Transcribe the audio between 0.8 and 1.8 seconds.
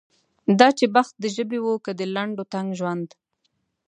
بخت د ژبې و